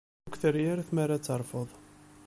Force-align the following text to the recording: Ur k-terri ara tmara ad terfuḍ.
Ur 0.27 0.31
k-terri 0.33 0.63
ara 0.71 0.87
tmara 0.87 1.13
ad 1.17 1.23
terfuḍ. 1.23 1.69